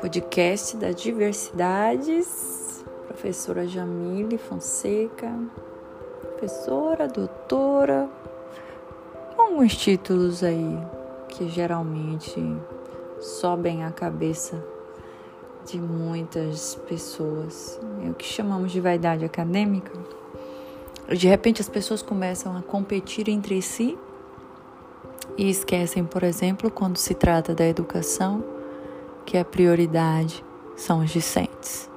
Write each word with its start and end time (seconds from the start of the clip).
podcast 0.00 0.76
das 0.76 0.94
diversidades, 0.94 2.84
professora 3.08 3.66
Jamile 3.66 4.38
Fonseca, 4.38 5.36
professora, 6.20 7.08
doutora, 7.08 8.08
alguns 9.36 9.76
títulos 9.76 10.44
aí 10.44 10.78
que 11.28 11.48
geralmente 11.48 12.40
sobem 13.20 13.84
a 13.84 13.90
cabeça 13.90 14.64
de 15.66 15.80
muitas 15.80 16.76
pessoas. 16.88 17.80
É 18.06 18.08
o 18.08 18.14
que 18.14 18.24
chamamos 18.24 18.70
de 18.70 18.80
vaidade 18.80 19.24
acadêmica. 19.24 19.92
De 21.08 21.26
repente 21.26 21.60
as 21.60 21.68
pessoas 21.68 22.02
começam 22.02 22.56
a 22.56 22.62
competir 22.62 23.28
entre 23.28 23.60
si 23.60 23.98
e 25.36 25.50
esquecem, 25.50 26.04
por 26.04 26.22
exemplo, 26.22 26.70
quando 26.70 26.98
se 26.98 27.14
trata 27.14 27.52
da 27.52 27.66
educação, 27.66 28.57
que 29.28 29.36
a 29.36 29.44
prioridade 29.44 30.42
são 30.74 31.00
os 31.00 31.10
discentes. 31.10 31.90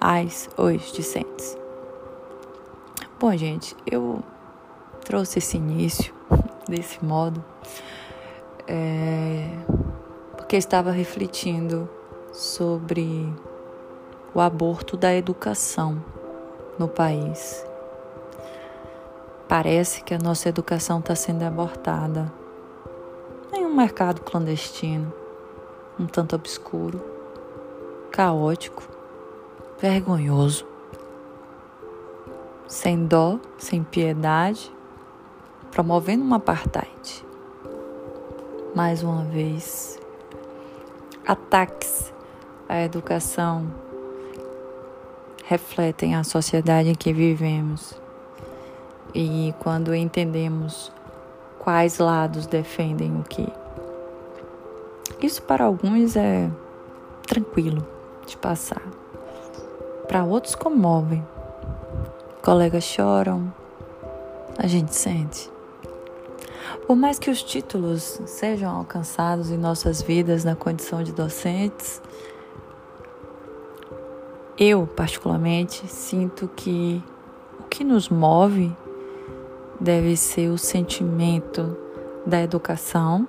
As, 0.00 0.48
os 0.56 0.90
discentes. 0.90 1.54
Bom, 3.20 3.36
gente, 3.36 3.76
eu 3.84 4.22
trouxe 5.04 5.38
esse 5.38 5.58
início 5.58 6.14
desse 6.66 7.04
modo 7.04 7.44
é, 8.66 9.50
porque 10.34 10.56
estava 10.56 10.90
refletindo 10.90 11.86
sobre 12.32 13.30
o 14.34 14.40
aborto 14.40 14.96
da 14.96 15.14
educação 15.14 16.02
no 16.78 16.88
país. 16.88 17.66
Parece 19.46 20.02
que 20.02 20.14
a 20.14 20.18
nossa 20.18 20.48
educação 20.48 21.00
está 21.00 21.14
sendo 21.14 21.42
abortada 21.42 22.32
em 23.52 23.66
um 23.66 23.76
mercado 23.76 24.22
clandestino 24.22 25.17
um 25.98 26.06
tanto 26.06 26.36
obscuro, 26.36 27.02
caótico, 28.10 28.82
vergonhoso, 29.80 30.66
sem 32.66 33.06
dó, 33.06 33.38
sem 33.58 33.82
piedade, 33.82 34.72
promovendo 35.70 36.24
um 36.24 36.34
apartheid. 36.34 37.24
Mais 38.74 39.02
uma 39.02 39.24
vez, 39.24 39.98
ataques 41.26 42.12
à 42.68 42.82
educação 42.82 43.66
refletem 45.44 46.14
a 46.14 46.22
sociedade 46.22 46.90
em 46.90 46.94
que 46.94 47.12
vivemos. 47.12 47.94
E 49.14 49.54
quando 49.60 49.94
entendemos 49.94 50.92
quais 51.58 51.98
lados 51.98 52.46
defendem 52.46 53.18
o 53.18 53.24
que, 53.24 53.50
isso 55.20 55.42
para 55.42 55.64
alguns 55.64 56.16
é 56.16 56.48
tranquilo 57.26 57.86
de 58.26 58.36
passar. 58.36 58.82
Para 60.06 60.24
outros 60.24 60.54
comovem. 60.54 61.26
Colegas 62.42 62.84
choram, 62.84 63.52
a 64.56 64.66
gente 64.66 64.94
sente. 64.94 65.50
Por 66.86 66.96
mais 66.96 67.18
que 67.18 67.30
os 67.30 67.42
títulos 67.42 68.20
sejam 68.26 68.74
alcançados 68.74 69.50
em 69.50 69.58
nossas 69.58 70.00
vidas 70.00 70.44
na 70.44 70.54
condição 70.54 71.02
de 71.02 71.12
docentes, 71.12 72.00
eu, 74.58 74.86
particularmente, 74.86 75.86
sinto 75.86 76.48
que 76.48 77.02
o 77.60 77.64
que 77.64 77.84
nos 77.84 78.08
move 78.08 78.74
deve 79.78 80.16
ser 80.16 80.48
o 80.48 80.58
sentimento 80.58 81.76
da 82.26 82.42
educação 82.42 83.28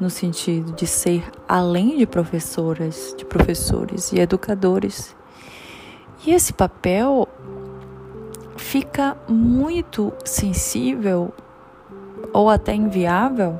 no 0.00 0.10
sentido 0.10 0.72
de 0.72 0.86
ser 0.86 1.30
além 1.48 1.96
de 1.98 2.06
professoras, 2.06 3.14
de 3.16 3.24
professores 3.24 4.12
e 4.12 4.18
educadores. 4.18 5.14
E 6.26 6.32
esse 6.32 6.52
papel 6.52 7.28
fica 8.56 9.16
muito 9.28 10.12
sensível 10.24 11.32
ou 12.32 12.48
até 12.48 12.74
inviável 12.74 13.58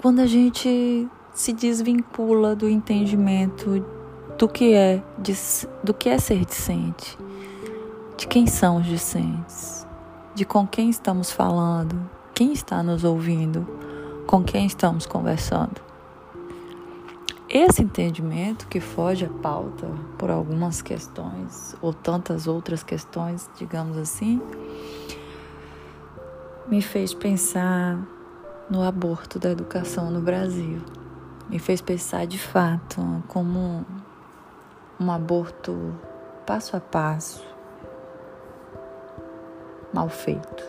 quando 0.00 0.20
a 0.20 0.26
gente 0.26 1.08
se 1.32 1.52
desvincula 1.52 2.54
do 2.54 2.68
entendimento 2.68 3.84
do 4.38 4.48
que 4.48 4.74
é 4.74 5.02
do 5.82 5.92
que 5.92 6.08
é 6.08 6.18
ser 6.18 6.44
discente, 6.44 7.18
de 8.16 8.26
quem 8.26 8.46
são 8.46 8.78
os 8.78 8.86
discentes, 8.86 9.86
de 10.34 10.44
com 10.44 10.66
quem 10.66 10.90
estamos 10.90 11.30
falando, 11.30 11.98
quem 12.34 12.52
está 12.52 12.82
nos 12.82 13.04
ouvindo 13.04 13.66
com 14.26 14.42
quem 14.42 14.66
estamos 14.66 15.06
conversando. 15.06 15.80
Esse 17.48 17.80
entendimento 17.80 18.66
que 18.66 18.80
foge 18.80 19.24
à 19.24 19.28
pauta 19.28 19.86
por 20.18 20.30
algumas 20.30 20.82
questões 20.82 21.76
ou 21.80 21.94
tantas 21.94 22.48
outras 22.48 22.82
questões, 22.82 23.48
digamos 23.56 23.96
assim, 23.96 24.42
me 26.66 26.82
fez 26.82 27.14
pensar 27.14 27.98
no 28.68 28.82
aborto 28.82 29.38
da 29.38 29.50
educação 29.50 30.10
no 30.10 30.20
Brasil. 30.20 30.80
Me 31.48 31.60
fez 31.60 31.80
pensar 31.80 32.26
de 32.26 32.38
fato 32.38 33.00
como 33.28 33.86
um 34.98 35.12
aborto 35.12 35.94
passo 36.44 36.76
a 36.76 36.80
passo, 36.80 37.44
mal 39.94 40.08
feito, 40.08 40.64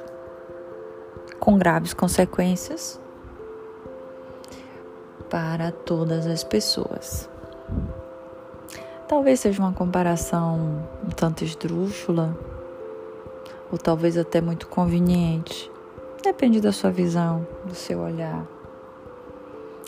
com 1.39 1.57
graves 1.57 1.93
consequências 1.95 3.01
para 5.29 5.71
todas 5.71 6.25
as 6.27 6.43
pessoas. 6.43 7.29
Talvez 9.07 9.39
seja 9.39 9.61
uma 9.61 9.71
comparação 9.71 10.85
um 11.05 11.09
tanto 11.09 11.43
esdrúxula, 11.43 12.37
ou 13.71 13.77
talvez 13.77 14.17
até 14.17 14.41
muito 14.41 14.67
conveniente. 14.67 15.71
Depende 16.21 16.59
da 16.59 16.71
sua 16.71 16.91
visão, 16.91 17.47
do 17.65 17.73
seu 17.73 17.99
olhar. 17.99 18.45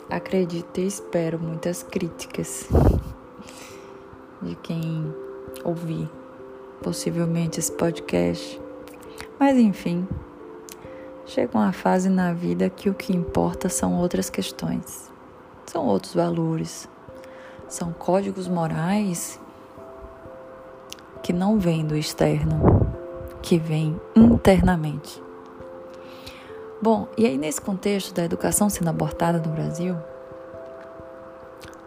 Acredito 0.10 0.80
e 0.80 0.88
espero 0.88 1.38
muitas 1.38 1.84
críticas 1.84 2.68
de 4.42 4.56
quem 4.56 5.14
ouvir 5.64 6.10
possivelmente 6.82 7.60
esse 7.60 7.72
podcast. 7.74 8.60
Mas 9.38 9.58
enfim, 9.58 10.08
chega 11.26 11.58
uma 11.58 11.74
fase 11.74 12.10
na 12.10 12.34
vida 12.34 12.70
que 12.70 12.90
o 12.90 12.94
que 12.94 13.14
importa 13.14 13.68
são 13.68 14.00
outras 14.00 14.30
questões 14.30 15.10
são 15.69 15.85
outros 15.85 16.16
valores, 16.16 16.90
são 17.68 17.94
códigos 17.94 18.47
morais 18.47 19.40
que 21.22 21.31
não 21.31 21.59
vêm 21.59 21.85
do 21.85 21.96
externo, 21.96 22.91
que 23.40 23.59
vêm 23.59 24.02
internamente. 24.16 25.22
Bom, 26.81 27.08
e 27.16 27.28
aí 27.28 27.38
nesse 27.38 27.62
contexto 27.62 28.16
da 28.16 28.24
educação 28.24 28.68
sendo 28.68 28.90
abortada 28.90 29.38
no 29.38 29.53
Brasil, 29.53 29.96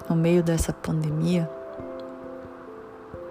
no 0.08 0.14
meio 0.14 0.44
dessa 0.44 0.72
pandemia, 0.72 1.50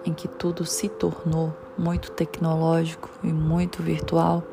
em 0.03 0.13
que 0.13 0.27
tudo 0.27 0.65
se 0.65 0.89
tornou 0.89 1.55
muito 1.77 2.11
tecnológico 2.11 3.09
e 3.23 3.27
muito 3.27 3.81
virtual, 3.81 4.43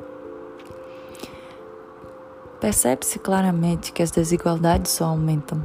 Percebe-se 2.60 3.20
claramente 3.20 3.92
que 3.92 4.02
as 4.02 4.10
desigualdades 4.10 4.90
só 4.90 5.04
aumentam. 5.04 5.62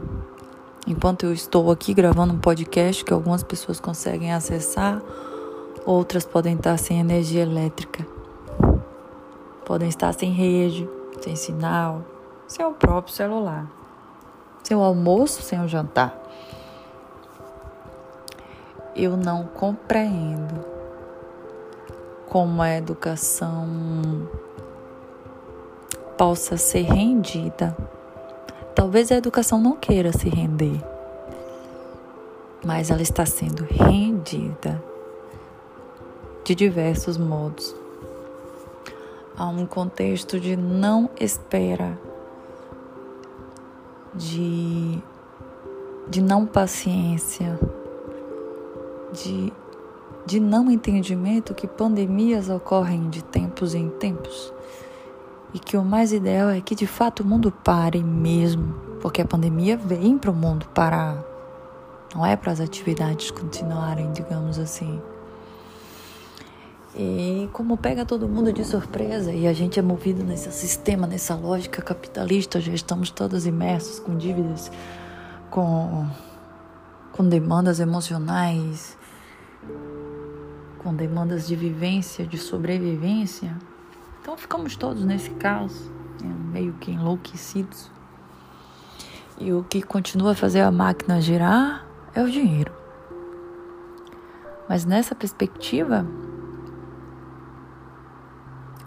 Enquanto 0.86 1.26
eu 1.26 1.34
estou 1.34 1.72
aqui 1.72 1.92
gravando 1.92 2.34
um 2.34 2.40
podcast 2.40 3.04
que 3.04 3.12
algumas 3.12 3.42
pessoas 3.42 3.80
conseguem 3.80 4.32
acessar, 4.32 5.02
outras 5.86 6.24
podem 6.24 6.56
estar 6.56 6.78
sem 6.78 7.00
energia 7.00 7.42
elétrica, 7.42 8.06
podem 9.66 9.90
estar 9.90 10.14
sem 10.14 10.32
rede, 10.32 10.88
sem 11.20 11.36
sinal, 11.36 12.04
sem 12.48 12.64
o 12.64 12.74
próprio 12.74 13.12
celular, 13.12 13.66
sem 14.64 14.78
o 14.78 14.82
almoço, 14.82 15.42
sem 15.42 15.60
o 15.62 15.68
jantar. 15.68 16.16
Eu 18.96 19.18
não 19.18 19.46
compreendo 19.46 20.64
como 22.28 22.62
a 22.62 22.76
educação 22.76 23.68
possa 26.18 26.58
ser 26.58 26.82
rendida. 26.82 27.76
Talvez 28.76 29.12
a 29.12 29.16
educação 29.16 29.60
não 29.60 29.76
queira 29.76 30.12
se 30.12 30.30
render, 30.30 30.82
mas 32.66 32.90
ela 32.90 33.02
está 33.02 33.26
sendo 33.26 33.64
rendida 33.64 34.84
de 36.44 36.56
diversos 36.56 37.18
modos. 37.18 37.76
Há 39.36 39.48
um 39.48 39.66
contexto 39.66 40.40
de 40.40 40.56
não 40.56 41.10
espera, 41.20 41.98
de, 44.14 45.00
de 46.08 46.22
não 46.22 46.46
paciência, 46.46 47.60
de, 49.12 49.52
de 50.26 50.40
não 50.40 50.70
entendimento 50.70 51.54
que 51.54 51.68
pandemias 51.68 52.50
ocorrem 52.50 53.10
de 53.10 53.24
tempos 53.24 53.74
em 53.74 53.90
tempos 53.90 54.54
e 55.54 55.60
que 55.60 55.78
o 55.78 55.84
mais 55.84 56.12
ideal 56.12 56.50
é 56.50 56.60
que 56.60 56.76
de 56.76 56.88
fato 56.88 57.22
o 57.22 57.26
mundo 57.26 57.52
pare 57.52 58.04
mesmo, 58.04 58.74
porque 59.02 59.22
a 59.22 59.26
pandemia 59.26 59.78
vem 59.78 60.18
para 60.18 60.32
o 60.32 60.34
mundo 60.34 60.68
parar. 60.74 61.24
Não 62.16 62.26
é 62.26 62.36
para 62.36 62.52
as 62.52 62.60
atividades 62.60 63.32
continuarem, 63.32 64.12
digamos 64.12 64.60
assim. 64.60 65.00
E 66.96 67.50
como 67.52 67.76
pega 67.76 68.06
todo 68.06 68.30
mundo 68.30 68.54
de 68.54 68.64
surpresa 68.64 69.32
e 69.32 69.48
a 69.48 69.54
gente 69.54 69.80
é 69.80 69.82
movido 69.82 70.24
nesse 70.24 70.52
sistema, 70.52 71.08
nessa 71.08 71.34
lógica 71.34 71.82
capitalista, 71.82 72.62
já 72.62 72.72
estamos 72.72 73.10
todos 73.10 73.48
imersos 73.48 74.00
com 74.00 74.16
dívidas, 74.16 74.72
com, 75.50 76.08
com 77.12 77.28
demandas 77.28 77.80
emocionais, 77.80 78.96
com 80.78 80.94
demandas 80.94 81.48
de 81.48 81.56
vivência, 81.56 82.28
de 82.28 82.38
sobrevivência. 82.38 83.58
Então 84.24 84.38
ficamos 84.38 84.78
todos 84.78 85.04
nesse 85.04 85.32
caos, 85.32 85.92
né, 86.24 86.34
meio 86.54 86.72
que 86.76 86.92
enlouquecidos. 86.92 87.92
E 89.38 89.52
o 89.52 89.66
que 89.66 89.82
continua 89.82 90.32
a 90.32 90.36
fazer 90.36 90.62
a 90.62 90.72
máquina 90.72 91.20
girar 91.20 91.86
é 92.16 92.24
o 92.24 92.32
dinheiro. 92.32 92.72
Mas 94.70 94.86
nessa 94.86 95.14
perspectiva, 95.14 96.08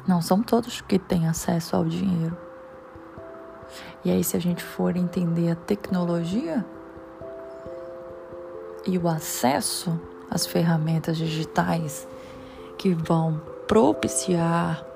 não 0.09 0.23
são 0.23 0.43
todos 0.43 0.81
que 0.81 0.99
têm 0.99 1.29
acesso 1.29 1.77
ao 1.77 1.85
dinheiro. 1.85 2.35
E 4.03 4.11
aí, 4.11 4.25
se 4.25 4.39
a 4.39 4.41
gente 4.41 4.65
for 4.65 4.97
entender 4.97 5.51
a 5.51 5.55
tecnologia 5.55 6.65
e 8.87 8.97
o 8.97 9.07
acesso 9.07 10.01
às 10.31 10.47
ferramentas 10.47 11.19
digitais 11.19 12.09
que 12.79 12.95
vão 12.95 13.39
propiciar 13.69 14.96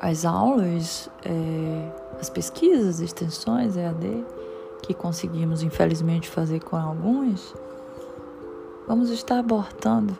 as 0.00 0.24
aulas, 0.24 1.10
é, 1.24 1.92
as 2.18 2.30
pesquisas, 2.30 3.00
extensões, 3.00 3.76
EAD, 3.76 4.24
que 4.82 4.94
conseguimos 4.94 5.62
infelizmente 5.62 6.28
fazer 6.28 6.60
com 6.60 6.76
alguns, 6.76 7.54
vamos 8.88 9.10
estar 9.10 9.38
abortando 9.38 10.16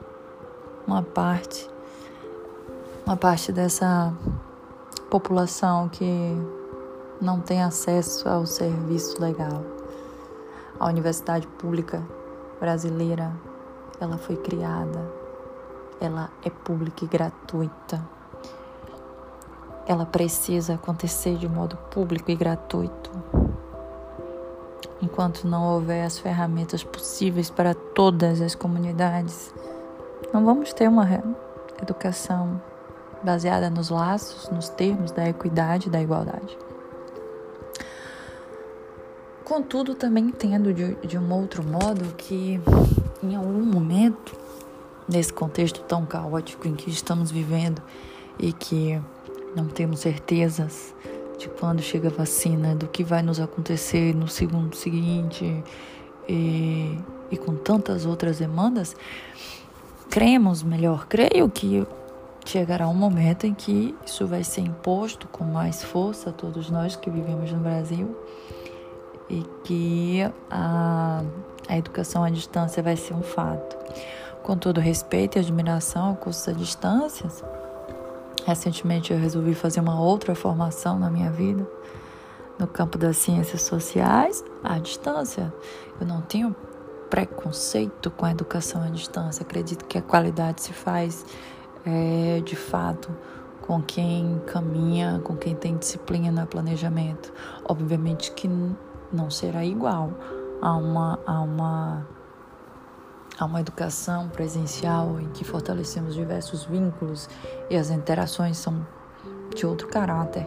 uma 0.86 1.02
parte 1.02 1.68
uma 3.06 3.16
parte 3.16 3.50
dessa 3.50 4.14
população 5.10 5.88
que 5.88 6.06
não 7.20 7.40
tem 7.40 7.60
acesso 7.60 8.28
ao 8.28 8.46
serviço 8.46 9.20
legal. 9.20 9.64
A 10.78 10.86
universidade 10.86 11.44
pública 11.46 12.00
brasileira, 12.60 13.32
ela 14.00 14.16
foi 14.16 14.36
criada, 14.36 15.04
ela 16.00 16.30
é 16.44 16.50
pública 16.50 17.04
e 17.04 17.08
gratuita. 17.08 18.00
Ela 19.90 20.06
precisa 20.06 20.74
acontecer 20.74 21.34
de 21.34 21.48
modo 21.48 21.76
público 21.90 22.30
e 22.30 22.36
gratuito. 22.36 23.10
Enquanto 25.02 25.48
não 25.48 25.64
houver 25.74 26.04
as 26.04 26.16
ferramentas 26.16 26.84
possíveis 26.84 27.50
para 27.50 27.74
todas 27.74 28.40
as 28.40 28.54
comunidades, 28.54 29.52
não 30.32 30.44
vamos 30.44 30.72
ter 30.72 30.88
uma 30.88 31.24
educação 31.82 32.62
baseada 33.20 33.68
nos 33.68 33.90
laços, 33.90 34.48
nos 34.50 34.68
termos 34.68 35.10
da 35.10 35.28
equidade 35.28 35.88
e 35.88 35.90
da 35.90 36.00
igualdade. 36.00 36.56
Contudo, 39.44 39.96
também 39.96 40.26
entendo 40.26 40.72
de, 40.72 40.94
de 41.04 41.18
um 41.18 41.32
outro 41.32 41.64
modo 41.64 42.14
que, 42.16 42.60
em 43.20 43.34
algum 43.34 43.64
momento, 43.64 44.36
nesse 45.08 45.32
contexto 45.32 45.80
tão 45.80 46.06
caótico 46.06 46.68
em 46.68 46.76
que 46.76 46.88
estamos 46.88 47.32
vivendo 47.32 47.82
e 48.38 48.52
que 48.52 49.02
não 49.54 49.66
temos 49.66 50.00
certezas 50.00 50.94
de 51.38 51.48
quando 51.48 51.80
chega 51.80 52.08
a 52.08 52.10
vacina, 52.10 52.74
do 52.74 52.86
que 52.86 53.02
vai 53.02 53.22
nos 53.22 53.40
acontecer 53.40 54.14
no 54.14 54.28
segundo 54.28 54.76
seguinte 54.76 55.64
e, 56.28 56.98
e 57.30 57.36
com 57.36 57.54
tantas 57.56 58.04
outras 58.04 58.38
demandas, 58.38 58.94
cremos 60.10 60.62
melhor, 60.62 61.06
creio 61.06 61.48
que 61.48 61.86
chegará 62.44 62.88
um 62.88 62.94
momento 62.94 63.46
em 63.46 63.54
que 63.54 63.94
isso 64.04 64.26
vai 64.26 64.44
ser 64.44 64.62
imposto 64.62 65.28
com 65.28 65.44
mais 65.44 65.82
força 65.82 66.30
a 66.30 66.32
todos 66.32 66.70
nós 66.70 66.96
que 66.96 67.08
vivemos 67.08 67.50
no 67.52 67.60
Brasil 67.60 68.16
e 69.28 69.44
que 69.64 70.20
a, 70.50 71.22
a 71.68 71.78
educação 71.78 72.24
à 72.24 72.30
distância 72.30 72.82
vai 72.82 72.96
ser 72.96 73.14
um 73.14 73.22
fato. 73.22 73.78
Com 74.42 74.56
todo 74.56 74.80
respeito 74.80 75.36
e 75.36 75.38
admiração 75.38 76.08
ao 76.08 76.16
curso 76.16 76.50
à 76.50 76.52
distância, 76.52 77.28
recentemente 78.46 79.12
eu 79.12 79.18
resolvi 79.18 79.54
fazer 79.54 79.80
uma 79.80 80.00
outra 80.00 80.34
formação 80.34 80.98
na 80.98 81.10
minha 81.10 81.30
vida 81.30 81.66
no 82.58 82.66
campo 82.66 82.98
das 82.98 83.16
ciências 83.16 83.62
sociais 83.62 84.44
à 84.62 84.78
distância. 84.78 85.52
Eu 85.98 86.06
não 86.06 86.20
tenho 86.20 86.54
preconceito 87.08 88.10
com 88.10 88.26
a 88.26 88.30
educação 88.30 88.82
à 88.82 88.88
distância. 88.88 89.42
Acredito 89.42 89.86
que 89.86 89.96
a 89.96 90.02
qualidade 90.02 90.62
se 90.62 90.72
faz 90.72 91.24
é 91.84 92.40
de 92.44 92.54
fato 92.54 93.10
com 93.62 93.80
quem 93.80 94.40
caminha, 94.46 95.20
com 95.24 95.34
quem 95.36 95.54
tem 95.54 95.76
disciplina, 95.76 96.46
planejamento. 96.46 97.32
Obviamente 97.64 98.32
que 98.32 98.48
não 99.12 99.30
será 99.30 99.64
igual 99.64 100.12
a 100.60 100.76
uma, 100.76 101.18
a 101.26 101.40
uma, 101.40 102.06
a 103.40 103.46
uma 103.46 103.60
educação 103.60 104.28
presencial 104.28 105.18
em 105.18 105.26
que 105.30 105.44
fortalecemos 105.44 106.14
diversos 106.14 106.64
vínculos 106.64 107.26
e 107.70 107.76
as 107.76 107.90
interações 107.90 108.58
são 108.58 108.86
de 109.54 109.64
outro 109.64 109.88
caráter. 109.88 110.46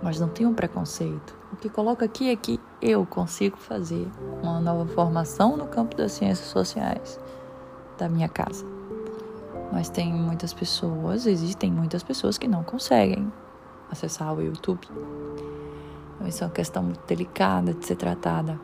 Mas 0.00 0.20
não 0.20 0.28
tem 0.28 0.46
um 0.46 0.54
preconceito. 0.54 1.36
O 1.52 1.56
que 1.56 1.68
coloca 1.68 2.04
aqui 2.04 2.30
é 2.30 2.36
que 2.36 2.60
eu 2.80 3.04
consigo 3.04 3.56
fazer 3.56 4.08
uma 4.40 4.60
nova 4.60 4.86
formação 4.86 5.56
no 5.56 5.66
campo 5.66 5.96
das 5.96 6.12
ciências 6.12 6.46
sociais 6.46 7.18
da 7.98 8.08
minha 8.08 8.28
casa. 8.28 8.64
Mas 9.72 9.88
tem 9.88 10.12
muitas 10.12 10.54
pessoas, 10.54 11.26
existem 11.26 11.72
muitas 11.72 12.04
pessoas 12.04 12.38
que 12.38 12.46
não 12.46 12.62
conseguem 12.62 13.32
acessar 13.90 14.32
o 14.32 14.40
YouTube. 14.40 14.86
Então, 16.14 16.28
isso 16.28 16.44
é 16.44 16.46
uma 16.46 16.52
questão 16.52 16.84
muito 16.84 17.04
delicada 17.04 17.74
de 17.74 17.84
ser 17.84 17.96
tratada. 17.96 18.60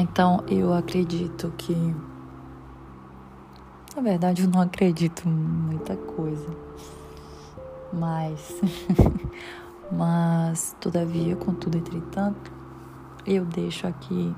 Então, 0.00 0.44
eu 0.46 0.72
acredito 0.72 1.52
que. 1.58 1.74
Na 3.96 4.00
verdade, 4.00 4.44
eu 4.44 4.48
não 4.48 4.60
acredito 4.60 5.28
muita 5.28 5.96
coisa. 5.96 6.46
Mas. 7.92 8.60
mas, 9.90 10.76
todavia, 10.78 11.34
contudo, 11.34 11.78
entretanto, 11.78 12.52
eu 13.26 13.44
deixo 13.44 13.88
aqui 13.88 14.32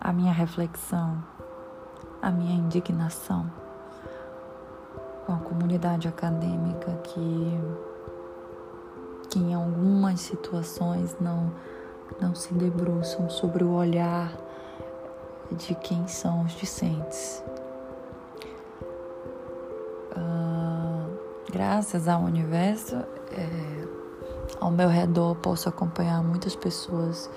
a 0.00 0.14
minha 0.14 0.32
reflexão, 0.32 1.22
a 2.22 2.30
minha 2.30 2.54
indignação 2.54 3.52
com 5.26 5.34
a 5.34 5.38
comunidade 5.40 6.08
acadêmica 6.08 6.90
que, 7.04 7.60
que 9.28 9.38
em 9.38 9.52
algumas 9.52 10.20
situações 10.20 11.14
não, 11.20 11.52
não 12.18 12.34
se 12.34 12.54
debruçam 12.54 13.28
sobre 13.28 13.62
o 13.62 13.72
olhar 13.72 14.32
de 15.52 15.74
quem 15.74 16.06
são 16.06 16.42
os 16.42 16.52
discentes. 16.52 17.42
Uh, 20.12 21.18
graças 21.52 22.08
ao 22.08 22.22
universo, 22.22 22.96
é, 23.32 23.88
ao 24.60 24.70
meu 24.70 24.88
redor 24.88 25.34
posso 25.36 25.68
acompanhar 25.68 26.22
muitas 26.22 26.54
pessoas 26.54 27.30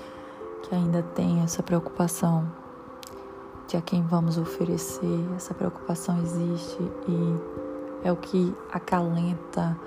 que 0.63 0.75
ainda 0.75 1.01
têm 1.01 1.41
essa 1.41 1.61
preocupação 1.61 2.49
de 3.67 3.77
a 3.77 3.81
quem 3.81 4.03
vamos 4.03 4.37
oferecer. 4.37 5.27
Essa 5.35 5.53
preocupação 5.53 6.19
existe 6.21 6.81
e 7.07 8.07
é 8.07 8.11
o 8.11 8.17
que 8.17 8.55
acalenta, 8.71 9.77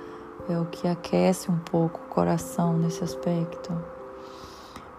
é 0.49 0.59
o 0.59 0.65
que 0.67 0.89
aquece 0.89 1.51
um 1.51 1.59
pouco 1.59 2.01
o 2.01 2.09
coração 2.09 2.77
nesse 2.77 3.05
aspecto. 3.05 3.73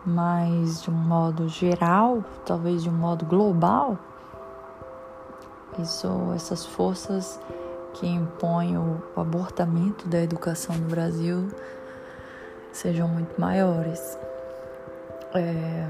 Mas 0.10 0.82
de 0.82 0.90
um 0.90 0.94
modo 0.94 1.50
geral, 1.50 2.24
talvez 2.46 2.82
de 2.82 2.90
um 2.90 2.94
modo 2.94 3.26
global, 3.26 4.00
isso, 5.78 6.08
essas 6.34 6.66
forças 6.66 7.38
que 7.94 8.08
impõem 8.08 8.78
o 8.78 9.02
abortamento 9.18 10.08
da 10.08 10.24
educação 10.24 10.78
no 10.78 10.88
Brasil 10.88 11.50
sejam 12.72 13.10
muito 13.10 13.40
maiores. 13.40 14.18
É, 15.36 15.90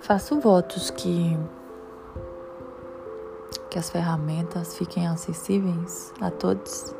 faço 0.00 0.40
votos 0.40 0.90
que 0.90 1.38
que 3.70 3.78
as 3.78 3.90
ferramentas 3.90 4.74
fiquem 4.74 5.06
acessíveis 5.06 6.10
a 6.18 6.30
todos, 6.30 6.94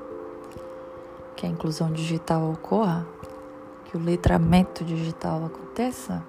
que 1.34 1.46
a 1.46 1.48
inclusão 1.48 1.90
digital 1.90 2.50
ocorra, 2.52 3.06
o 3.96 4.02
letramento 4.02 4.84
digital 4.84 5.44
aconteça, 5.44 6.22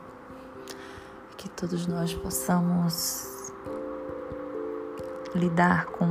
que 1.38 1.50
todos 1.50 1.86
nós 1.86 2.14
possamos 2.14 3.54
lidar 5.36 5.86
com 5.88 6.08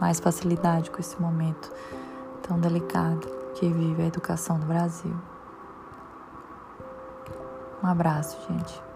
mais 0.00 0.20
facilidade 0.20 0.90
com 0.90 1.00
esse 1.00 1.20
momento 1.20 1.70
tão 2.42 2.58
delicado 2.58 3.26
que 3.54 3.68
vive 3.68 4.02
a 4.02 4.06
educação 4.06 4.58
no 4.58 4.66
Brasil. 4.66 5.14
Um 7.82 7.86
abraço, 7.86 8.38
gente. 8.48 8.93